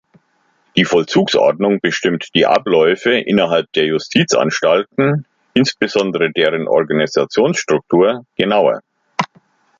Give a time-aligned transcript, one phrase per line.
[0.75, 8.79] Die Vollzugsordnung bestimmt die Abläufe innerhalb der Justizanstalten, insbesondere deren Organisationsstruktur, genauer.